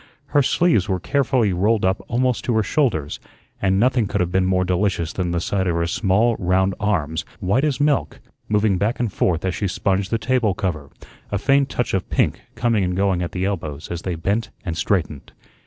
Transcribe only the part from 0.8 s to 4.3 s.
were carefully rolled up almost to her shoulders, and nothing could